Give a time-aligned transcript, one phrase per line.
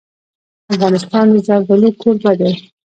[0.73, 2.51] افغانستان د زردالو کوربه دی.